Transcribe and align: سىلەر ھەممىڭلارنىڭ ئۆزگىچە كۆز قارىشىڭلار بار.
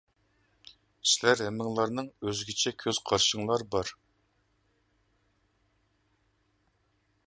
سىلەر 1.09 1.43
ھەممىڭلارنىڭ 1.47 2.09
ئۆزگىچە 2.29 2.73
كۆز 2.85 3.03
قارىشىڭلار 3.11 3.67
بار. 3.77 3.95